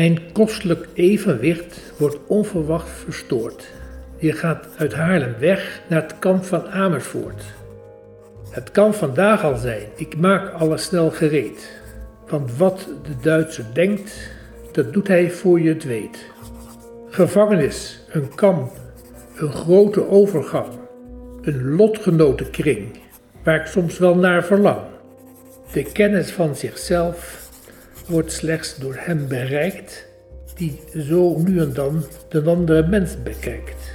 [0.00, 3.66] Mijn kostelijk evenwicht wordt onverwacht verstoord.
[4.18, 7.42] Je gaat uit Haarlem weg naar het kamp van Amersfoort.
[8.50, 9.82] Het kan vandaag al zijn.
[9.96, 11.80] Ik maak alles snel gereed.
[12.28, 14.30] Want wat de Duitser denkt,
[14.72, 16.24] dat doet hij voor je het weet.
[17.08, 18.72] Gevangenis, een kamp,
[19.36, 20.68] een grote overgang,
[21.40, 22.98] een lotgenotenkring,
[23.44, 24.80] waar ik soms wel naar verlang.
[25.72, 27.49] De kennis van zichzelf
[28.10, 30.06] wordt slechts door hem bereikt,
[30.54, 33.92] die zo nu en dan de andere mens bekijkt.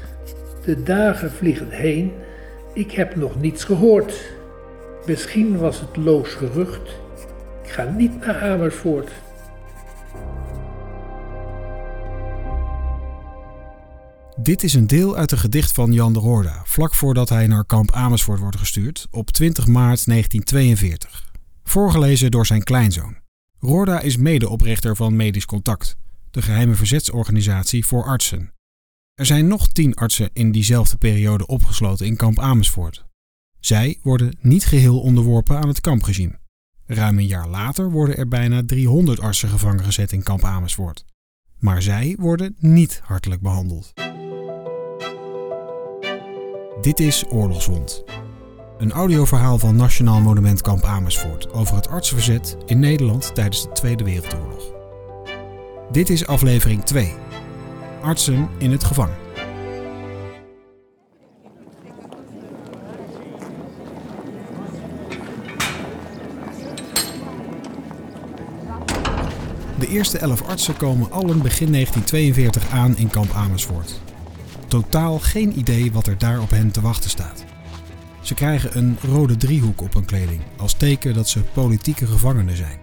[0.66, 2.12] De dagen vliegen heen,
[2.74, 4.34] ik heb nog niets gehoord.
[5.06, 6.90] Misschien was het loos gerucht.
[7.64, 9.12] Ik ga niet naar Amersfoort.
[14.38, 17.66] Dit is een deel uit een gedicht van Jan de Roorda, vlak voordat hij naar
[17.66, 21.32] kamp Amersfoort wordt gestuurd op 20 maart 1942.
[21.64, 23.25] Voorgelezen door zijn kleinzoon.
[23.66, 25.98] Roorda is medeoprichter van Medisch Contact,
[26.32, 28.54] de geheime verzetsorganisatie voor artsen.
[29.14, 33.06] Er zijn nog tien artsen in diezelfde periode opgesloten in kamp Amersfoort.
[33.60, 36.40] Zij worden niet geheel onderworpen aan het kampregime.
[36.86, 41.06] Ruim een jaar later worden er bijna 300 artsen gevangen gezet in kamp Amersfoort.
[41.60, 43.94] Maar zij worden niet hartelijk behandeld.
[46.82, 48.04] Dit is Oorlogswond.
[48.78, 54.04] Een audioverhaal van Nationaal Monument Kamp Amersfoort over het artsenverzet in Nederland tijdens de Tweede
[54.04, 54.74] Wereldoorlog.
[55.92, 57.14] Dit is aflevering 2.
[58.02, 59.16] Artsen in het gevangen.
[69.80, 74.02] De eerste elf artsen komen allen begin 1942 aan in kamp Amersfoort.
[74.68, 77.55] Totaal geen idee wat er daar op hen te wachten staat.
[78.26, 82.80] Ze krijgen een rode driehoek op hun kleding als teken dat ze politieke gevangenen zijn.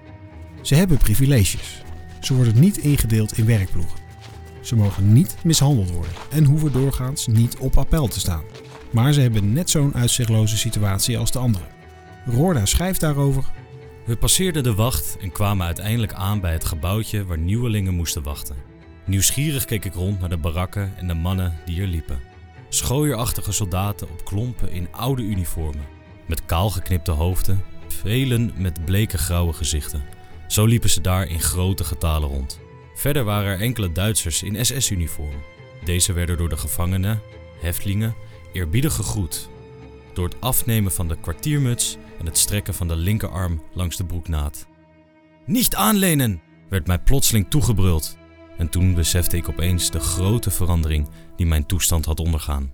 [0.61, 1.83] Ze hebben privileges.
[2.21, 3.99] Ze worden niet ingedeeld in werkploegen.
[4.61, 8.43] Ze mogen niet mishandeld worden en hoeven doorgaans niet op appel te staan.
[8.91, 11.69] Maar ze hebben net zo'n uitzichtloze situatie als de anderen.
[12.27, 13.44] Roorda schrijft daarover.
[14.06, 18.56] We passeerden de wacht en kwamen uiteindelijk aan bij het gebouwtje waar nieuwelingen moesten wachten.
[19.05, 22.31] Nieuwsgierig keek ik rond naar de barakken en de mannen die er liepen.
[22.75, 25.84] Schooierachtige soldaten op klompen in oude uniformen,
[26.27, 30.05] met kaalgeknipte hoofden, velen met bleke grauwe gezichten.
[30.49, 32.61] Zo liepen ze daar in grote getalen rond.
[32.94, 35.43] Verder waren er enkele Duitsers in SS-uniform.
[35.84, 37.21] Deze werden door de gevangenen,
[37.61, 38.15] heftelingen,
[38.53, 39.49] eerbiedig gegroet.
[40.12, 44.66] Door het afnemen van de kwartiermuts en het strekken van de linkerarm langs de broeknaad.
[45.44, 46.41] Niet aanlenen!
[46.69, 48.16] werd mij plotseling toegebruld.
[48.59, 52.73] En toen besefte ik opeens de grote verandering die mijn toestand had ondergaan.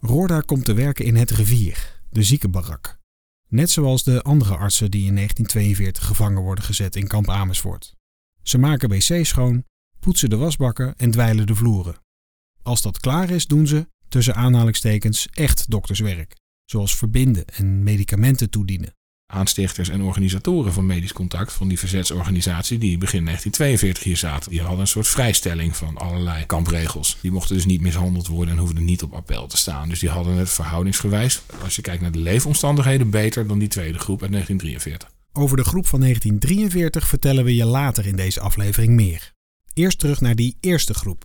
[0.00, 2.98] Roorda komt te werken in het rivier, de ziekenbarak.
[3.48, 7.94] Net zoals de andere artsen die in 1942 gevangen worden gezet in kamp Amersfoort.
[8.42, 9.64] Ze maken wc's schoon,
[10.00, 11.96] poetsen de wasbakken en dweilen de vloeren.
[12.62, 16.36] Als dat klaar is, doen ze, tussen aanhalingstekens, echt dokterswerk.
[16.64, 18.94] Zoals verbinden en medicamenten toedienen.
[19.32, 24.60] Aanstichters en organisatoren van Medisch Contact, van die verzetsorganisatie, die begin 1942 hier zaten, die
[24.60, 27.16] hadden een soort vrijstelling van allerlei kampregels.
[27.20, 29.88] Die mochten dus niet mishandeld worden en hoefden niet op appel te staan.
[29.88, 33.98] Dus die hadden het verhoudingsgewijs, als je kijkt naar de leefomstandigheden, beter dan die tweede
[33.98, 35.14] groep uit 1943.
[35.32, 39.32] Over de groep van 1943 vertellen we je later in deze aflevering meer.
[39.74, 41.24] Eerst terug naar die eerste groep.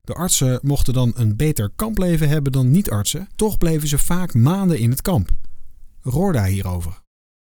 [0.00, 4.78] De artsen mochten dan een beter kampleven hebben dan niet-artsen, toch bleven ze vaak maanden
[4.78, 5.30] in het kamp.
[6.02, 7.02] Roorda hierover.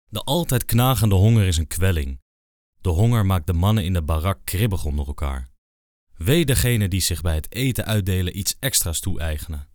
[0.10, 2.20] De altijd knagende honger is een kwelling.
[2.82, 5.50] De honger maakt de mannen in de barak kribbig onder elkaar.
[6.18, 9.68] Wee degene die zich bij het eten uitdelen iets extra's toe-eigenen.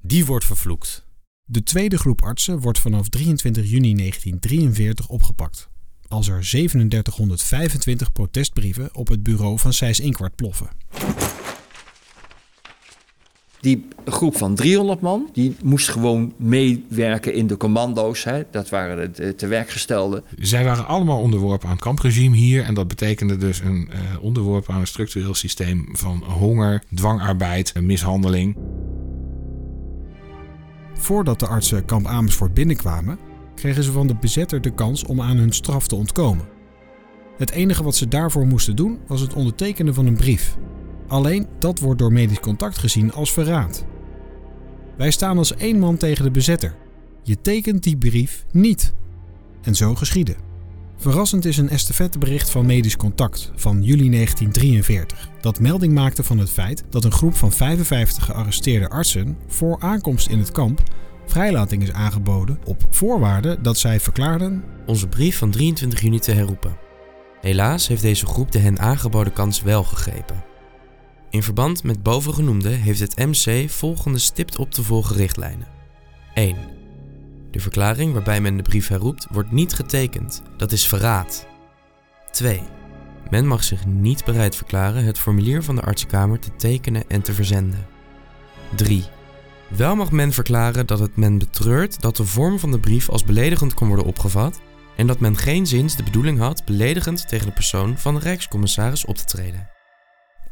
[0.00, 1.06] Die wordt vervloekt.
[1.44, 5.68] De tweede groep artsen wordt vanaf 23 juni 1943 opgepakt.
[6.08, 10.68] Als er 3725 protestbrieven op het bureau van Sijs Inkwart ploffen.
[13.60, 18.24] Die groep van 300 man, die moest gewoon meewerken in de commando's.
[18.24, 18.42] Hè.
[18.50, 20.24] Dat waren de te werkgestelden.
[20.36, 22.64] Zij waren allemaal onderworpen aan het kampregime hier.
[22.64, 28.56] En dat betekende dus een uh, onderworpen aan een structureel systeem van honger, dwangarbeid, mishandeling.
[30.94, 33.18] Voordat de artsen kamp Amersfoort binnenkwamen,
[33.54, 36.44] kregen ze van de bezetter de kans om aan hun straf te ontkomen.
[37.36, 40.56] Het enige wat ze daarvoor moesten doen was het ondertekenen van een brief.
[41.08, 43.84] Alleen dat wordt door medisch contact gezien als verraad.
[44.96, 46.74] Wij staan als één man tegen de bezetter.
[47.22, 48.94] Je tekent die brief niet.
[49.62, 50.34] En zo geschiedde.
[50.96, 56.50] Verrassend is een estafettebericht van Medisch Contact van juli 1943 dat melding maakte van het
[56.50, 60.82] feit dat een groep van 55 gearresteerde artsen voor aankomst in het kamp
[61.26, 66.76] vrijlating is aangeboden op voorwaarde dat zij verklaarden onze brief van 23 juni te herroepen.
[67.40, 70.44] Helaas heeft deze groep de hen aangeboden kans wel gegrepen.
[71.30, 75.68] In verband met bovengenoemde heeft het MC volgende stipt op te volgen richtlijnen.
[76.34, 76.56] 1.
[77.50, 81.46] De verklaring waarbij men de brief herroept wordt niet getekend, dat is verraad.
[82.30, 82.62] 2.
[83.30, 87.32] Men mag zich niet bereid verklaren het formulier van de artsenkamer te tekenen en te
[87.32, 87.86] verzenden.
[88.74, 89.04] 3.
[89.68, 93.24] Wel mag men verklaren dat het men betreurt dat de vorm van de brief als
[93.24, 94.60] beledigend kon worden opgevat
[94.96, 99.04] en dat men geen zins de bedoeling had beledigend tegen de persoon van de Rijkscommissaris
[99.04, 99.77] op te treden.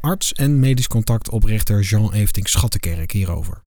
[0.01, 3.61] Arts en medisch contactoprichter Jean Eefting Schattenkerk hierover.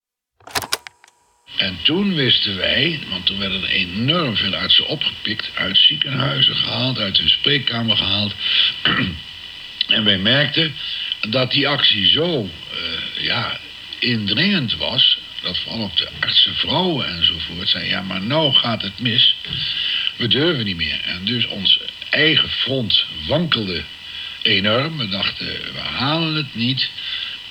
[1.57, 6.99] En toen wisten wij, want toen werden er enorm veel artsen opgepikt, uit ziekenhuizen gehaald,
[6.99, 8.35] uit hun spreekkamer gehaald.
[9.97, 10.75] en wij merkten
[11.29, 13.61] dat die actie zo uh, ja,
[13.99, 19.01] indringend was, dat vooral ook de artsen, vrouwen enzovoort zeiden, ja maar nou gaat het
[19.01, 19.37] mis,
[20.17, 21.01] we durven niet meer.
[21.05, 21.81] En dus ons
[22.11, 23.85] eigen front wankelde
[24.43, 24.97] enorm.
[24.97, 26.91] We dachten, we halen het niet.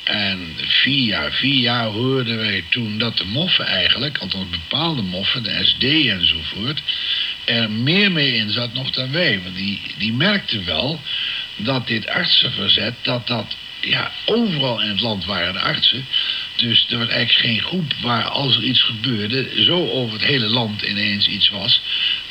[0.04, 5.84] En via via hoorden wij toen dat de moffen eigenlijk, althans bepaalde moffen, de SD
[5.84, 6.82] enzovoort,
[7.46, 9.42] er meer mee in zat nog dan wij.
[9.44, 11.02] Want die, die merkten wel
[11.56, 16.06] dat dit artsenverzet, dat dat ja, overal in het land waren de artsen.
[16.60, 20.50] Dus er was eigenlijk geen groep waar als er iets gebeurde, zo over het hele
[20.50, 21.82] land ineens iets was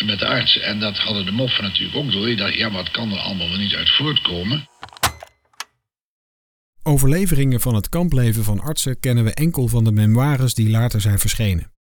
[0.05, 0.63] met de artsen.
[0.63, 2.29] En dat hadden de moffen natuurlijk ook door.
[2.29, 4.69] Je dacht, ja, wat kan er allemaal wel niet uit voortkomen?
[6.83, 11.19] Overleveringen van het kampleven van artsen kennen we enkel van de memoires die later zijn
[11.19, 11.73] verschenen.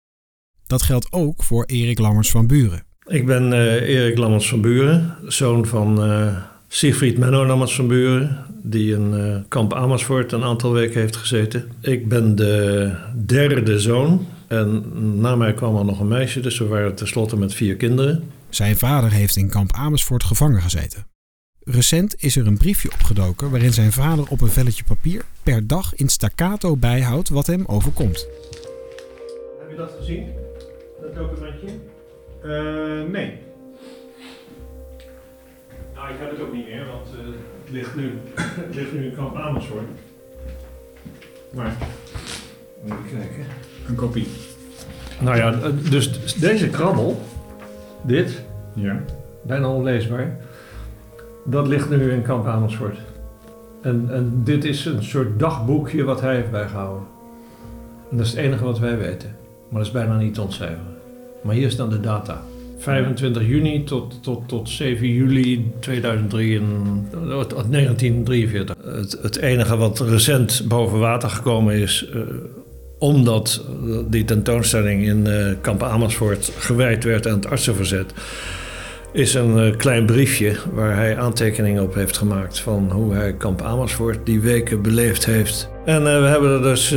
[0.66, 2.86] Dat geldt ook voor Erik Lammers van Buren.
[3.06, 8.44] Ik ben uh, Erik Lammers van Buren, zoon van uh, Siegfried Menno Lammers van Buren,
[8.62, 11.70] die in uh, kamp Amersfoort een aantal weken heeft gezeten.
[11.80, 12.92] Ik ben de
[13.26, 14.84] derde zoon en
[15.20, 18.30] na mij kwam er nog een meisje, dus we waren tenslotte met vier kinderen.
[18.48, 21.06] Zijn vader heeft in kamp Amersfoort gevangen gezeten.
[21.60, 25.94] Recent is er een briefje opgedoken waarin zijn vader op een velletje papier per dag
[25.94, 28.28] in staccato bijhoudt wat hem overkomt.
[29.58, 30.26] Heb je dat gezien?
[31.00, 31.68] Dat documentje?
[32.44, 33.45] Uh, nee.
[36.10, 37.26] Ik heb het ook niet meer, want uh,
[37.62, 38.10] het, ligt nu,
[38.66, 39.86] het ligt nu in kamp Amersfoort.
[41.54, 41.76] Maar,
[42.84, 43.44] even kijken.
[43.88, 44.28] Een kopie.
[45.20, 47.22] Nou ja, dus deze krabbel,
[48.02, 48.42] dit,
[48.74, 49.00] ja.
[49.42, 50.36] bijna onleesbaar
[51.46, 52.98] dat ligt nu in kamp Amersfoort.
[53.82, 57.06] En, en dit is een soort dagboekje wat hij heeft bijgehouden.
[58.10, 59.36] En dat is het enige wat wij weten.
[59.68, 60.96] Maar dat is bijna niet te ontcijferen.
[61.42, 62.42] Maar hier staan de data.
[62.86, 67.08] 25 juni tot, tot, tot 7 juli 2003 en,
[67.70, 68.76] 1943.
[68.84, 72.20] Het, het enige wat recent boven water gekomen is, uh,
[72.98, 73.64] omdat
[74.08, 78.14] die tentoonstelling in uh, kamp Amersfoort gewijd werd aan het artsenverzet
[79.12, 83.62] is een uh, klein briefje waar hij aantekeningen op heeft gemaakt van hoe hij kamp
[83.62, 85.70] Amersfoort die weken beleefd heeft.
[85.84, 86.94] En we hebben er dus,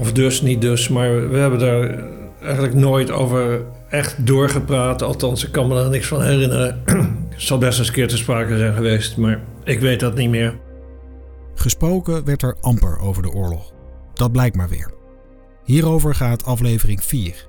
[0.00, 2.04] of dus niet dus, maar we hebben daar
[2.42, 5.02] eigenlijk nooit over echt doorgepraat.
[5.02, 6.82] Althans, ik kan me er niks van herinneren.
[7.30, 10.30] Het zal best eens een keer te sprake zijn geweest, maar ik weet dat niet
[10.30, 10.58] meer.
[11.54, 13.72] Gesproken werd er amper over de oorlog.
[14.14, 14.90] Dat blijkt maar weer.
[15.64, 17.48] Hierover gaat aflevering 4.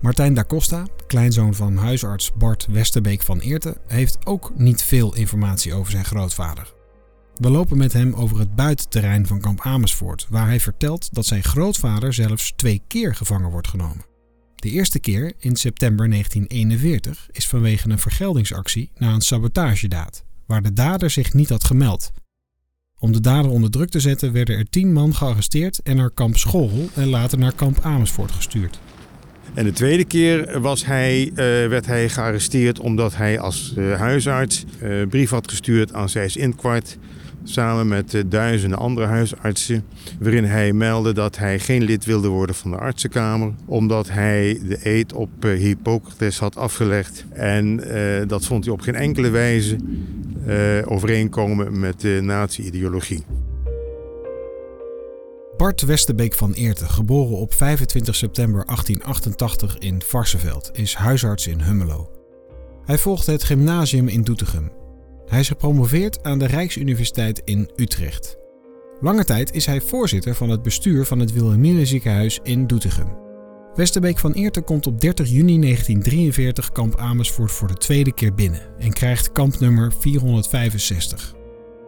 [0.00, 5.74] Martijn da Costa, kleinzoon van huisarts Bart Westerbeek van Eerten, heeft ook niet veel informatie
[5.74, 6.74] over zijn grootvader.
[7.34, 11.42] We lopen met hem over het buitenterrein van kamp Amersfoort, waar hij vertelt dat zijn
[11.42, 14.11] grootvader zelfs twee keer gevangen wordt genomen.
[14.62, 20.72] De eerste keer, in september 1941, is vanwege een vergeldingsactie na een sabotagedaad, waar de
[20.72, 22.10] dader zich niet had gemeld.
[22.98, 26.36] Om de dader onder druk te zetten werden er tien man gearresteerd en naar kamp
[26.36, 28.80] School en later naar kamp Amersfoort gestuurd.
[29.54, 31.34] En de tweede keer was hij, uh,
[31.68, 36.98] werd hij gearresteerd omdat hij als uh, huisarts uh, brief had gestuurd aan Zijs Inkwart
[37.44, 39.84] samen met duizenden andere huisartsen,
[40.20, 44.78] waarin hij meldde dat hij geen lid wilde worden van de artsenkamer, omdat hij de
[44.82, 47.24] eed op Hippocrates had afgelegd.
[47.32, 47.76] En
[48.26, 49.76] dat vond hij op geen enkele wijze
[50.84, 53.24] overeenkomen met de nazi-ideologie.
[55.56, 62.10] Bart Westerbeek van Eerten, geboren op 25 september 1888 in Varsenveld, is huisarts in Hummelo.
[62.84, 64.81] Hij volgde het gymnasium in Doetinchem.
[65.32, 68.36] Hij is gepromoveerd aan de Rijksuniversiteit in Utrecht.
[69.00, 73.16] Lange tijd is hij voorzitter van het bestuur van het Wilhelmina ziekenhuis in Doetinchem.
[73.74, 78.60] Westerbeek van Eerten komt op 30 juni 1943 kamp Amersfoort voor de tweede keer binnen
[78.78, 81.34] en krijgt kampnummer 465.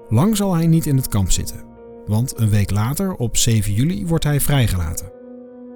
[0.08, 1.64] Lang zal hij niet in het kamp zitten.
[2.06, 5.12] Want een week later, op 7 juli, wordt hij vrijgelaten.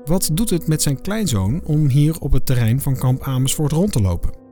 [0.04, 3.92] Wat doet het met zijn kleinzoon om hier op het terrein van kamp Amersfoort rond
[3.92, 4.47] te lopen?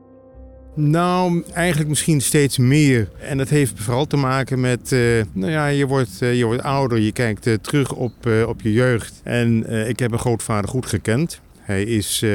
[0.79, 3.09] Nou, eigenlijk misschien steeds meer.
[3.19, 6.63] En dat heeft vooral te maken met, uh, nou ja, je wordt, uh, je wordt
[6.63, 8.13] ouder, je kijkt uh, terug op,
[8.47, 9.21] op je jeugd.
[9.23, 11.41] En ik heb mijn grootvader goed gekend.
[11.59, 12.25] Hij is,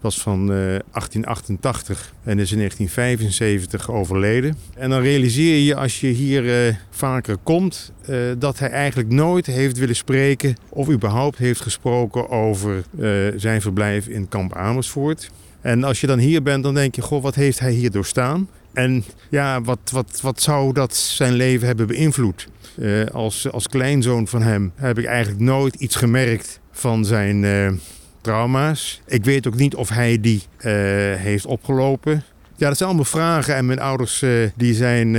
[0.00, 4.56] was van 1888 en is in 1975 overleden.
[4.74, 7.92] En dan realiseer je als je hier vaker komt
[8.38, 12.84] dat hij eigenlijk nooit heeft willen spreken of überhaupt heeft gesproken over
[13.36, 15.30] zijn verblijf in kamp Amersfoort.
[15.68, 18.48] En als je dan hier bent, dan denk je, goh, wat heeft hij hier doorstaan?
[18.72, 22.48] En ja, wat, wat, wat zou dat zijn leven hebben beïnvloed?
[22.78, 27.70] Uh, als, als kleinzoon van hem heb ik eigenlijk nooit iets gemerkt van zijn uh,
[28.20, 29.00] trauma's.
[29.06, 30.62] Ik weet ook niet of hij die uh,
[31.14, 32.22] heeft opgelopen.
[32.56, 33.54] Ja, dat zijn allemaal vragen.
[33.54, 34.24] En mijn ouders
[34.56, 35.16] die zijn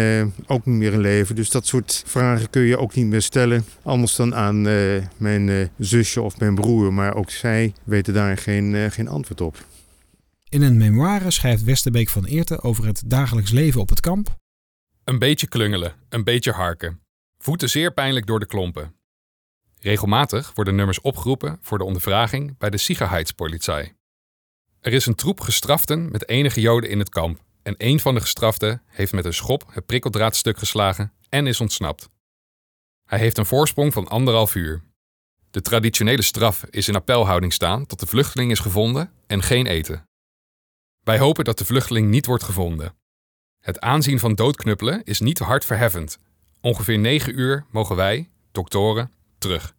[0.47, 1.35] ook niet meer in leven.
[1.35, 3.65] Dus dat soort vragen kun je ook niet meer stellen.
[3.83, 4.61] Anders dan aan
[5.17, 6.93] mijn zusje of mijn broer.
[6.93, 9.57] Maar ook zij weten daar geen, geen antwoord op.
[10.49, 14.37] In een memoire schrijft Westerbeek van Eerten over het dagelijks leven op het kamp.
[15.03, 17.01] Een beetje klungelen, een beetje harken.
[17.37, 18.95] Voeten zeer pijnlijk door de klompen.
[19.79, 23.93] Regelmatig worden nummers opgeroepen voor de ondervraging bij de Sicherheitspolizei.
[24.81, 28.21] Er is een troep gestraften met enige joden in het kamp en een van de
[28.21, 32.09] gestraften heeft met een schop het prikkeldraadstuk geslagen en is ontsnapt.
[33.05, 34.81] Hij heeft een voorsprong van anderhalf uur.
[35.49, 40.08] De traditionele straf is in appelhouding staan tot de vluchteling is gevonden en geen eten.
[41.09, 42.93] Wij hopen dat de vluchteling niet wordt gevonden.
[43.59, 46.17] Het aanzien van doodknuppelen is niet hartverheffend.
[46.61, 49.75] Ongeveer 9 uur mogen wij, doktoren, terug.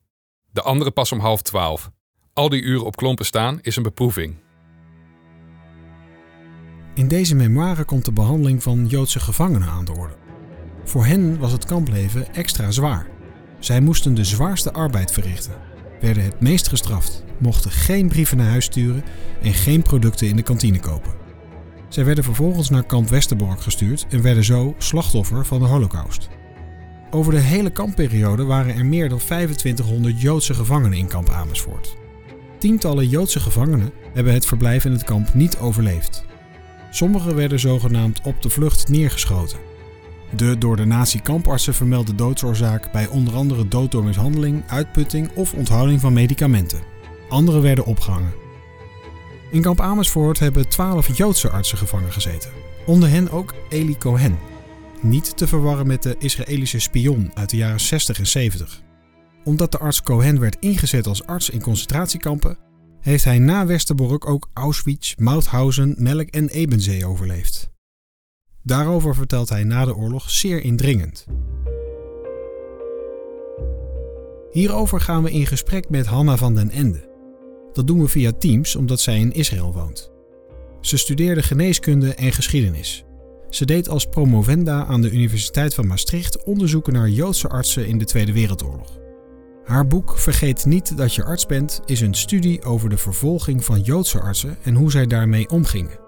[0.53, 1.91] De andere pas om half twaalf.
[2.33, 4.37] Al die uren op klompen staan is een beproeving.
[6.95, 10.17] In deze memoire komt de behandeling van Joodse gevangenen aan de orde.
[10.85, 13.07] Voor hen was het kampleven extra zwaar.
[13.59, 15.55] Zij moesten de zwaarste arbeid verrichten,
[16.01, 19.05] werden het meest gestraft, mochten geen brieven naar huis sturen
[19.43, 21.20] en geen producten in de kantine kopen.
[21.91, 26.29] Zij werden vervolgens naar kamp Westerbork gestuurd en werden zo slachtoffer van de Holocaust.
[27.11, 31.97] Over de hele kampperiode waren er meer dan 2500 Joodse gevangenen in kamp Amersfoort.
[32.59, 36.25] Tientallen Joodse gevangenen hebben het verblijf in het kamp niet overleefd.
[36.91, 39.59] Sommigen werden zogenaamd op de vlucht neergeschoten.
[40.37, 46.01] De door de nazi-kampartsen vermelde doodsoorzaak bij onder andere dood door mishandeling, uitputting of onthouding
[46.01, 46.81] van medicamenten.
[47.29, 48.33] Anderen werden opgehangen.
[49.51, 52.51] In kamp Amersfoort hebben twaalf Joodse artsen gevangen gezeten.
[52.87, 54.39] Onder hen ook Eli Cohen.
[55.03, 58.83] Niet te verwarren met de Israëlische spion uit de jaren 60 en 70.
[59.45, 62.59] Omdat de arts Cohen werd ingezet als arts in concentratiekampen,
[63.01, 67.71] heeft hij na Westerbork ook Auschwitz, Mauthausen, Melk en Ebenzee overleefd.
[68.63, 71.27] Daarover vertelt hij na de oorlog zeer indringend.
[74.51, 77.10] Hierover gaan we in gesprek met Hanna van den Ende.
[77.73, 80.11] Dat doen we via Teams omdat zij in Israël woont.
[80.81, 83.05] Ze studeerde geneeskunde en geschiedenis.
[83.49, 88.05] Ze deed als promovenda aan de Universiteit van Maastricht onderzoeken naar Joodse artsen in de
[88.05, 88.99] Tweede Wereldoorlog.
[89.65, 93.81] Haar boek Vergeet niet dat je arts bent is een studie over de vervolging van
[93.81, 95.99] Joodse artsen en hoe zij daarmee omgingen.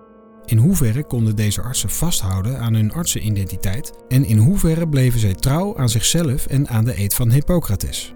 [0.44, 5.76] In hoeverre konden deze artsen vasthouden aan hun artsenidentiteit en in hoeverre bleven zij trouw
[5.76, 8.14] aan zichzelf en aan de eed van Hippocrates.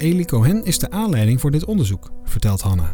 [0.00, 2.90] Eli Cohen is de aanleiding voor dit onderzoek, vertelt Hanna.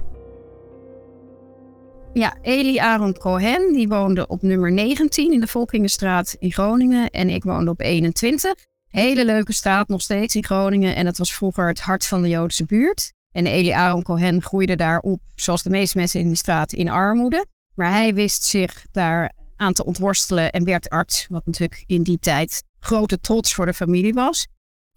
[2.12, 7.30] Ja, Eli Aaron Cohen, die woonde op nummer 19 in de Volkingenstraat in Groningen en
[7.30, 8.54] ik woonde op 21.
[8.88, 12.28] Hele leuke straat nog steeds in Groningen en het was vroeger het hart van de
[12.28, 13.12] Joodse buurt.
[13.32, 16.88] En Eli Aaron Cohen groeide daar op, zoals de meeste mensen in de straat, in
[16.88, 17.46] armoede.
[17.74, 22.18] Maar hij wist zich daar aan te ontworstelen en werd arts, wat natuurlijk in die
[22.18, 24.46] tijd grote trots voor de familie was.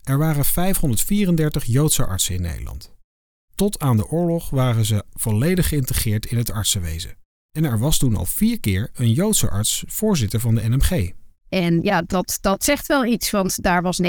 [0.04, 2.94] Er waren 534 Joodse artsen in Nederland.
[3.56, 7.16] Tot aan de oorlog waren ze volledig geïntegreerd in het artsenwezen.
[7.52, 11.12] En er was toen al vier keer een Joodse arts voorzitter van de NMG.
[11.50, 14.06] En ja, dat, dat zegt wel iets, want daar was 90%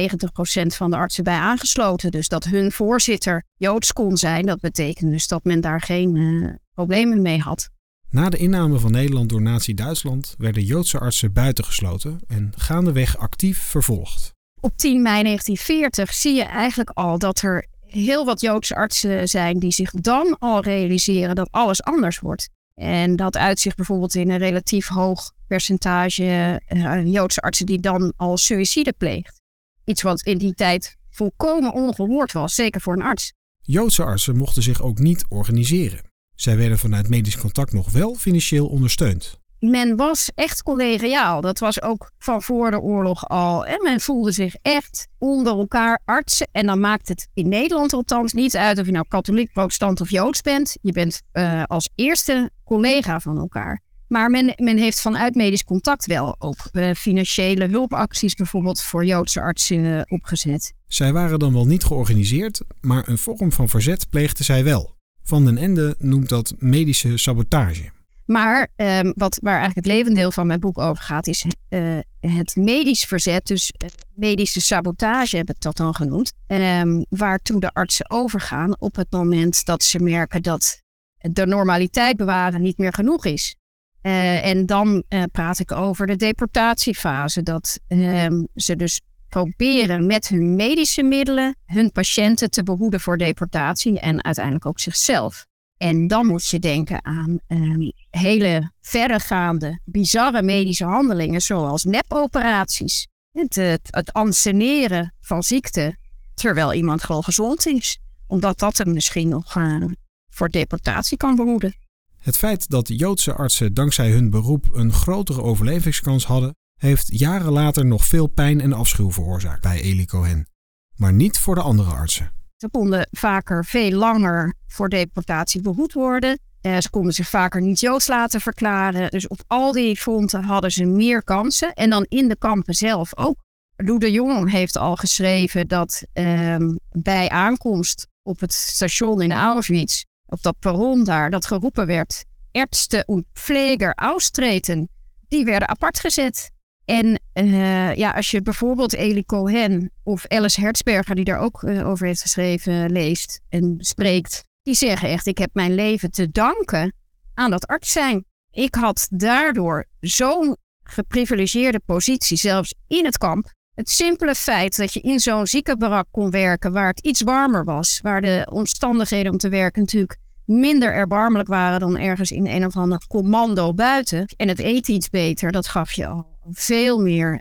[0.66, 2.10] van de artsen bij aangesloten.
[2.10, 6.54] Dus dat hun voorzitter Joods kon zijn, dat betekende dus dat men daar geen uh,
[6.74, 7.70] problemen mee had.
[8.10, 14.34] Na de inname van Nederland door Nazi-Duitsland werden Joodse artsen buitengesloten en gaandeweg actief vervolgd.
[14.62, 19.58] Op 10 mei 1940 zie je eigenlijk al dat er heel wat Joodse artsen zijn
[19.58, 22.48] die zich dan al realiseren dat alles anders wordt.
[22.74, 28.36] En dat uitzicht bijvoorbeeld in een relatief hoog percentage uh, Joodse artsen die dan al
[28.36, 29.40] suïcide pleegt.
[29.84, 33.32] Iets wat in die tijd volkomen ongehoord was, zeker voor een arts.
[33.60, 36.00] Joodse artsen mochten zich ook niet organiseren.
[36.34, 41.40] Zij werden vanuit medisch contact nog wel financieel ondersteund men was echt collegiaal.
[41.40, 43.66] Dat was ook van voor de oorlog al.
[43.66, 46.48] En men voelde zich echt onder elkaar artsen.
[46.52, 50.10] En dan maakt het in Nederland althans niet uit of je nou katholiek, protestant of
[50.10, 50.76] joods bent.
[50.82, 53.82] Je bent uh, als eerste collega van elkaar.
[54.08, 59.40] Maar men, men heeft vanuit medisch contact wel ook uh, financiële hulpacties bijvoorbeeld voor Joodse
[59.40, 60.72] artsen uh, opgezet.
[60.86, 64.94] Zij waren dan wel niet georganiseerd, maar een vorm van verzet pleegden zij wel.
[65.22, 67.90] Van den Ende noemt dat medische sabotage.
[68.30, 72.56] Maar um, wat, waar eigenlijk het levendeel van mijn boek over gaat, is uh, het
[72.56, 73.46] medisch verzet.
[73.46, 73.72] Dus
[74.14, 76.32] medische sabotage heb ik dat dan genoemd.
[76.46, 80.82] Um, waartoe de artsen overgaan op het moment dat ze merken dat
[81.16, 83.56] de normaliteit bewaren niet meer genoeg is.
[84.02, 87.42] Uh, en dan praat ik over de deportatiefase.
[87.42, 94.00] Dat um, ze dus proberen met hun medische middelen hun patiënten te behoeden voor deportatie
[94.00, 95.48] en uiteindelijk ook zichzelf.
[95.82, 103.08] En dan moet je denken aan um, hele verregaande, bizarre medische handelingen, zoals nepoperaties.
[103.32, 105.96] Het, het, anseneren van ziekte
[106.34, 107.98] terwijl iemand gewoon gezond is.
[108.26, 109.84] Omdat dat hem misschien nog uh,
[110.28, 111.74] voor deportatie kan behoeden.
[112.18, 117.86] Het feit dat Joodse artsen dankzij hun beroep een grotere overlevingskans hadden, heeft jaren later
[117.86, 120.48] nog veel pijn en afschuw veroorzaakt bij Eli Cohen.
[120.96, 122.39] Maar niet voor de andere artsen.
[122.60, 126.38] Ze konden vaker veel langer voor deportatie behoed worden.
[126.60, 129.10] Eh, ze konden zich vaker niet Joods laten verklaren.
[129.10, 131.72] Dus op al die fronten hadden ze meer kansen.
[131.72, 133.36] En dan in de kampen zelf ook.
[133.76, 136.56] Lou de Jong heeft al geschreven dat eh,
[136.90, 143.02] bij aankomst op het station in Auschwitz, op dat perron daar, dat geroepen werd: Ärzte
[143.06, 144.88] und Pfleger austreten.
[145.28, 146.50] Die werden apart gezet.
[146.90, 151.88] En uh, ja, als je bijvoorbeeld Eli Cohen of Alice Hertzberger, die daar ook uh,
[151.88, 156.92] over heeft geschreven, leest en spreekt, die zeggen echt: Ik heb mijn leven te danken
[157.34, 158.24] aan dat arts zijn.
[158.50, 163.52] Ik had daardoor zo'n geprivilegeerde positie, zelfs in het kamp.
[163.74, 168.00] Het simpele feit dat je in zo'n ziekenbarak kon werken, waar het iets warmer was,
[168.02, 170.16] waar de omstandigheden om te werken natuurlijk
[170.50, 174.26] minder erbarmelijk waren dan ergens in een of ander commando buiten.
[174.36, 177.40] En het eten iets beter, dat gaf je al veel meer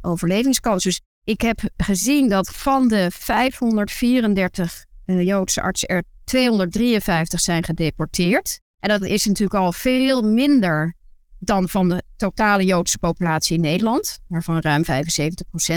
[0.00, 0.84] overlevingskans.
[0.84, 8.60] Dus ik heb gezien dat van de 534 uh, Joodse artsen er 253 zijn gedeporteerd.
[8.80, 10.94] En dat is natuurlijk al veel minder
[11.38, 14.86] dan van de totale Joodse populatie in Nederland, waarvan ruim 75%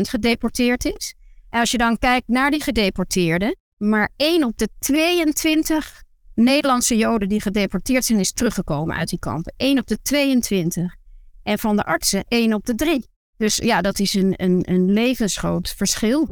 [0.01, 1.15] gedeporteerd is.
[1.49, 6.03] En als je dan kijkt naar die gedeporteerden, maar 1 op de 22
[6.35, 9.53] Nederlandse Joden die gedeporteerd zijn, is teruggekomen uit die kampen.
[9.57, 10.95] 1 op de 22.
[11.43, 13.05] En van de artsen 1 op de 3.
[13.37, 16.27] Dus ja, dat is een, een, een levensgroot verschil.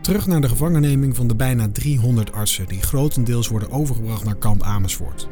[0.00, 4.62] Terug naar de gevangenneming van de bijna 300 artsen die grotendeels worden overgebracht naar kamp
[4.62, 5.28] Amersfoort.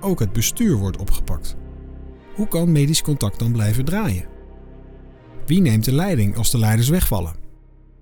[0.00, 1.56] Ook het bestuur wordt opgepakt.
[2.34, 4.28] Hoe kan medisch contact dan blijven draaien?
[5.46, 7.45] Wie neemt de leiding als de leiders wegvallen?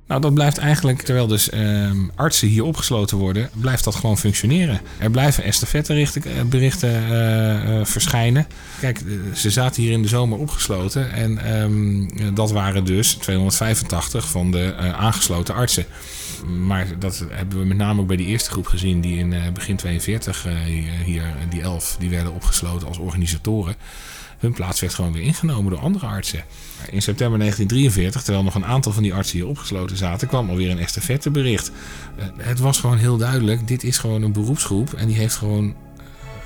[0.06, 4.80] Nou, dat blijft eigenlijk, terwijl dus uh, artsen hier opgesloten worden, blijft dat gewoon functioneren.
[4.98, 8.46] Er blijven estafetteberichten uh, uh, verschijnen.
[8.80, 9.02] Kijk,
[9.34, 14.74] ze zaten hier in de zomer opgesloten en um, dat waren dus 285 van de
[14.76, 15.84] aangesloten artsen.
[16.66, 19.76] Maar dat hebben we met name ook bij die eerste groep gezien, die in begin
[19.76, 20.46] 42
[21.04, 23.74] hier, die elf, die werden opgesloten als organisatoren.
[24.38, 26.44] Hun plaats werd gewoon weer ingenomen door andere artsen.
[26.90, 30.70] In september 1943, terwijl nog een aantal van die artsen hier opgesloten zaten, kwam alweer
[30.70, 31.70] een estafettebericht.
[32.18, 35.74] Uh, het was gewoon heel duidelijk: dit is gewoon een beroepsgroep en die heeft gewoon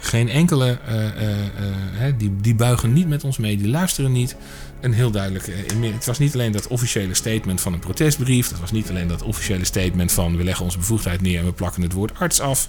[0.00, 0.78] geen enkele.
[0.88, 4.36] Uh, die, die buigen niet met ons mee, die luisteren niet.
[4.80, 5.46] Een heel duidelijk.
[5.80, 8.48] het was niet alleen dat officiële statement van een protestbrief.
[8.48, 11.52] Het was niet alleen dat officiële statement van we leggen onze bevoegdheid neer en we
[11.52, 12.68] plakken het woord arts af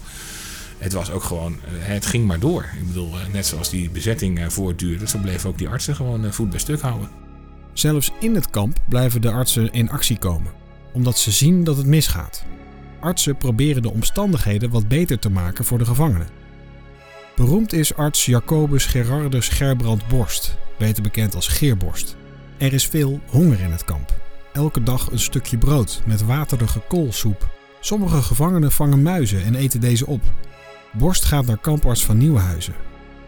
[0.79, 2.69] het was ook gewoon, het ging maar door.
[2.79, 6.59] Ik bedoel, net zoals die bezetting voortduurde, zo bleven ook die artsen gewoon voet bij
[6.59, 7.09] stuk houden.
[7.73, 10.51] Zelfs in het kamp blijven de artsen in actie komen,
[10.93, 12.43] omdat ze zien dat het misgaat.
[12.99, 16.27] Artsen proberen de omstandigheden wat beter te maken voor de gevangenen.
[17.35, 22.15] Beroemd is arts Jacobus Gerardus Gerbrand Borst, beter bekend als Geerborst.
[22.57, 24.13] Er is veel honger in het kamp.
[24.53, 27.49] Elke dag een stukje brood met waterige koolsoep.
[27.79, 30.21] Sommige gevangenen vangen muizen en eten deze op.
[30.91, 32.73] Borst gaat naar kamparts van Nieuwenhuizen.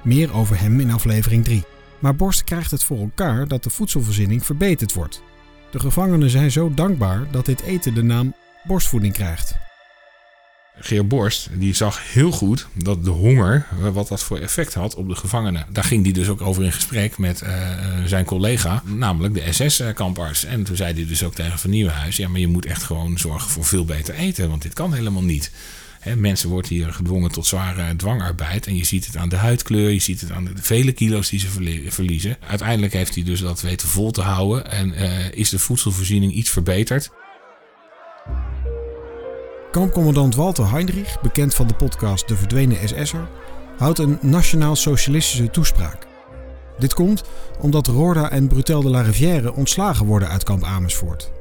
[0.03, 1.63] Meer over hem in aflevering 3.
[1.99, 5.21] Maar Borst krijgt het voor elkaar dat de voedselvoorziening verbeterd wordt.
[5.71, 9.55] De gevangenen zijn zo dankbaar dat dit eten de naam borstvoeding krijgt.
[10.79, 15.07] Geer Borst die zag heel goed dat de honger, wat dat voor effect had op
[15.07, 15.65] de gevangenen.
[15.69, 17.49] Daar ging hij dus ook over in gesprek met uh,
[18.05, 20.45] zijn collega, namelijk de SS-kamparts.
[20.45, 23.17] En toen zei hij dus ook tegen Van Nieuwenhuis: ja, maar je moet echt gewoon
[23.17, 25.51] zorgen voor veel beter eten, want dit kan helemaal niet.
[26.15, 28.67] Mensen worden hier gedwongen tot zware dwangarbeid.
[28.67, 31.39] En je ziet het aan de huidkleur, je ziet het aan de vele kilo's die
[31.39, 31.47] ze
[31.87, 32.37] verliezen.
[32.47, 36.49] Uiteindelijk heeft hij dus dat weten vol te houden en uh, is de voedselvoorziening iets
[36.49, 37.09] verbeterd.
[39.71, 43.27] Kampcommandant Walter Heinrich, bekend van de podcast De Verdwenen SS'er,
[43.77, 46.07] houdt een nationaal-socialistische toespraak.
[46.77, 47.23] Dit komt
[47.59, 51.31] omdat Roorda en Brutel de la Rivière ontslagen worden uit kamp Amersfoort.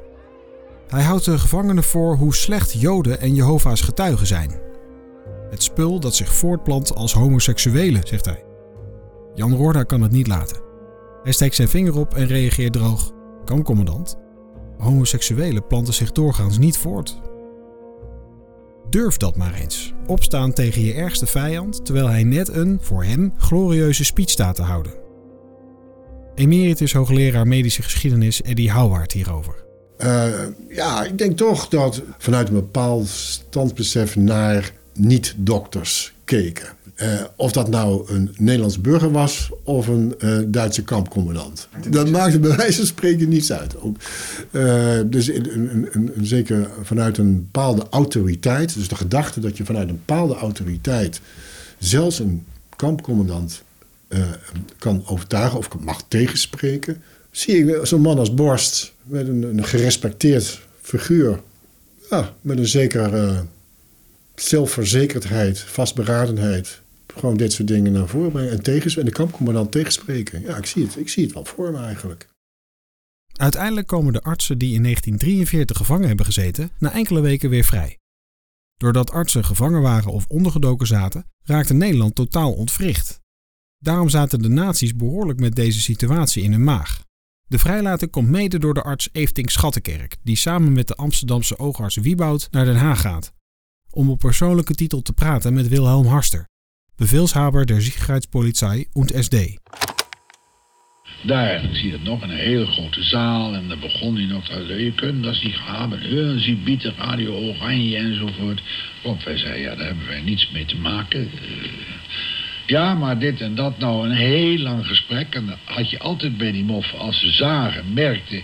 [0.91, 4.61] Hij houdt de gevangenen voor hoe slecht Joden en Jehovah's getuigen zijn.
[5.51, 8.45] Het spul dat zich voortplant als homoseksuelen, zegt hij.
[9.35, 10.61] Jan Roorda kan het niet laten.
[11.23, 13.13] Hij steekt zijn vinger op en reageert droog.
[13.45, 14.17] Kampcommandant,
[14.79, 17.21] homoseksuelen planten zich doorgaans niet voort.
[18.89, 19.95] Durf dat maar eens.
[20.07, 24.63] Opstaan tegen je ergste vijand terwijl hij net een, voor hem, glorieuze speech staat te
[24.63, 24.93] houden.
[26.35, 29.70] Emeritus hoogleraar medische geschiedenis Eddie Houwaard hierover.
[30.05, 30.29] Uh,
[30.69, 36.69] ja, ik denk toch dat vanuit een bepaald standbesef naar niet-dokters keken.
[36.97, 41.69] Uh, of dat nou een Nederlands burger was of een uh, Duitse kampcommandant.
[41.89, 43.75] Dat maakte bij wijze van spreken niets uit.
[45.13, 50.35] Dus een, zeker vanuit een bepaalde autoriteit, dus de gedachte dat je vanuit een bepaalde
[50.35, 51.21] autoriteit
[51.79, 52.45] zelfs een
[52.77, 53.63] kampcommandant
[54.79, 61.41] kan overtuigen of mag tegenspreken, zie ik zo'n man als Borst met een, gerespecteerd figuur.
[62.11, 63.45] Ja, met een zekere
[64.35, 66.81] zelfverzekerdheid, vastberadenheid.
[67.07, 68.51] Gewoon dit soort dingen naar voren brengen.
[68.51, 70.43] En, tegen, en de kampcommandant tegenspreken.
[70.43, 72.29] Ja, ik zie, het, ik zie het wel voor me eigenlijk.
[73.33, 77.99] Uiteindelijk komen de artsen die in 1943 gevangen hebben gezeten, na enkele weken weer vrij.
[78.77, 83.21] Doordat artsen gevangen waren of ondergedoken zaten, raakte Nederland totaal ontwricht.
[83.79, 87.05] Daarom zaten de nazi's behoorlijk met deze situatie in hun maag.
[87.51, 91.97] De vrijlating komt mede door de arts Eefting Schattenkerk, die samen met de Amsterdamse oogarts
[91.97, 93.33] Wieboud naar Den Haag gaat.
[93.91, 96.49] Om op persoonlijke titel te praten met Wilhelm Harster,
[96.97, 99.35] beveelshaber der Sicherheitspolizei und SD.
[101.23, 103.55] Daar zie je het nog, een hele grote zaal.
[103.55, 105.91] En dan begon hij nog, je kunt dat niet gaan.
[106.41, 108.63] Ze biedt radio oranje enzovoort.
[109.03, 111.31] Want wij zeiden, ja, daar hebben wij niets mee te maken.
[112.71, 113.79] Ja, maar dit en dat.
[113.79, 115.35] Nou, een heel lang gesprek.
[115.35, 118.43] En dan had je altijd bij die moffen, als ze zagen, merkten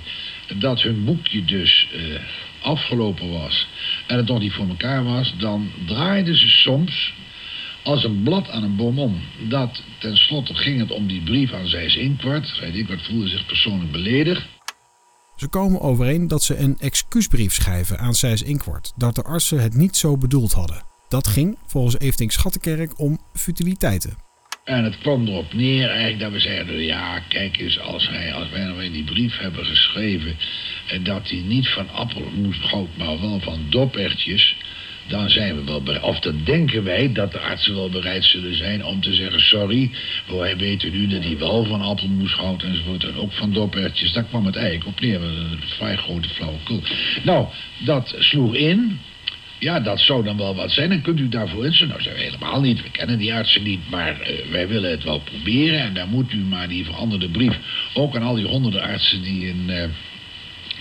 [0.58, 2.20] dat hun boekje dus uh,
[2.60, 3.66] afgelopen was.
[4.06, 5.34] En het nog niet voor elkaar was.
[5.38, 7.14] Dan draaiden ze soms
[7.82, 9.20] als een blad aan een boom om.
[9.48, 12.46] Dat, tenslotte ging het om die brief aan Zijs Inkwart.
[12.46, 14.46] Zijs Inkwart voelde zich persoonlijk beledigd.
[15.36, 18.92] Ze komen overeen dat ze een excuusbrief schrijven aan Zijs Inkwart.
[18.96, 20.95] Dat de artsen het niet zo bedoeld hadden.
[21.08, 24.16] Dat ging volgens Eefting Schattenkerk om futiliteiten.
[24.64, 26.82] En het kwam erop neer eigenlijk dat we zeiden...
[26.82, 30.36] ja, kijk eens, als, hij, als wij nou in die brief hebben geschreven...
[31.02, 34.56] dat hij niet van appelmoesgoud, maar wel van dopertjes...
[35.08, 36.02] dan zijn we wel bereid...
[36.02, 39.40] of dan denken wij dat de artsen wel bereid zullen zijn om te zeggen...
[39.40, 39.90] sorry,
[40.26, 43.04] wij weten nu dat hij wel van appelmoesgoud enzovoort...
[43.04, 45.22] en ook van dopertjes, daar kwam het eigenlijk op neer.
[45.22, 46.82] Een vrij grote flauwekul.
[47.22, 47.46] Nou,
[47.84, 48.98] dat sloeg in...
[49.58, 50.92] Ja, dat zou dan wel wat zijn.
[50.92, 51.88] En kunt u daarvoor inzetten?
[51.88, 52.82] Nou, zeggen we helemaal niet.
[52.82, 55.80] We kennen die artsen niet, maar uh, wij willen het wel proberen.
[55.80, 57.58] En dan moet u maar die veranderde brief...
[57.94, 59.64] ook aan al die honderden artsen die in...
[59.66, 59.84] Uh,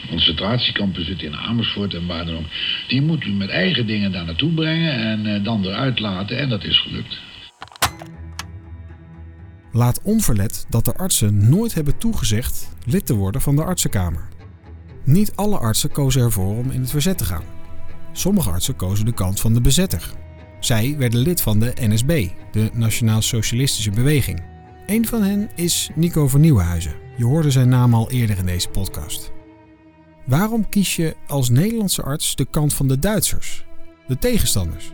[0.10, 2.46] concentratiekampen zitten in Amersfoort en waar dan ook...
[2.88, 6.38] die moet u met eigen dingen daar naartoe brengen en uh, dan eruit laten.
[6.38, 7.20] En dat is gelukt.
[9.72, 14.28] Laat onverlet dat de artsen nooit hebben toegezegd lid te worden van de artsenkamer.
[15.04, 17.55] Niet alle artsen kozen ervoor om in het verzet te gaan.
[18.18, 20.14] Sommige artsen kozen de kant van de bezetter.
[20.60, 24.44] Zij werden lid van de NSB, de Nationaal Socialistische Beweging.
[24.86, 26.96] Een van hen is Nico van Nieuwenhuizen.
[27.18, 29.32] Je hoorde zijn naam al eerder in deze podcast.
[30.26, 33.66] Waarom kies je als Nederlandse arts de kant van de Duitsers,
[34.08, 34.92] de tegenstanders?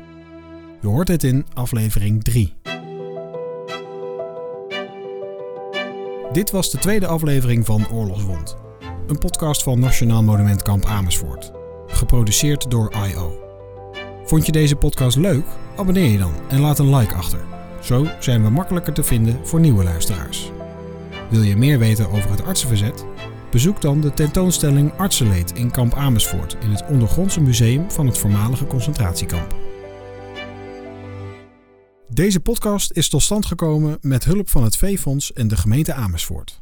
[0.81, 2.53] Je hoort het in aflevering 3.
[6.31, 8.57] Dit was de tweede aflevering van Oorlogswond,
[9.07, 11.59] een podcast van Nationaal Monumentkamp Amersfoort
[12.01, 13.39] geproduceerd door I.O.
[14.25, 15.45] Vond je deze podcast leuk?
[15.75, 17.39] Abonneer je dan en laat een like achter.
[17.81, 20.51] Zo zijn we makkelijker te vinden voor nieuwe luisteraars.
[21.29, 23.05] Wil je meer weten over het artsenverzet?
[23.51, 28.67] Bezoek dan de tentoonstelling Artsenleed in Kamp Amersfoort in het ondergrondse museum van het voormalige
[28.67, 29.55] concentratiekamp.
[32.07, 36.60] Deze podcast is tot stand gekomen met hulp van het Veefonds en de gemeente Amersfoort.